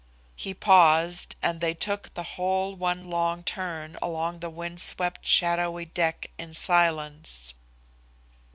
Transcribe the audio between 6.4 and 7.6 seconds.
silence.